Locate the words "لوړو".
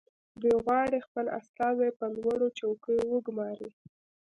2.15-2.47